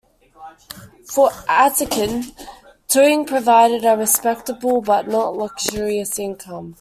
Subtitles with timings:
[1.11, 2.23] For Atkin,
[2.87, 6.69] touring provided a respectable but not luxurious income.